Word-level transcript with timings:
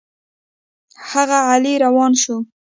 هغه 1.09 1.37
غلی 1.47 1.73
روان 1.83 2.11
شو. 2.21 2.35